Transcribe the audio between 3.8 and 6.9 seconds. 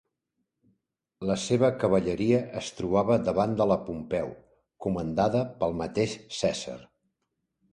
de Pompeu, comandada pel mateix Cèsar.